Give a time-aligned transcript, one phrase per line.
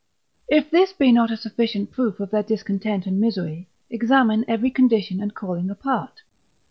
[0.47, 5.21] If this be not a sufficient proof of their discontent and misery, examine every condition
[5.21, 6.21] and calling apart.